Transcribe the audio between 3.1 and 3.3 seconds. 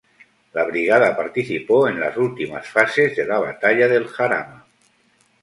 de